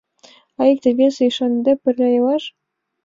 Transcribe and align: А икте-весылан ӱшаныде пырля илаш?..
А 0.59 0.61
икте-весылан 0.71 1.27
ӱшаныде 1.29 1.73
пырля 1.81 2.09
илаш?.. 2.17 2.43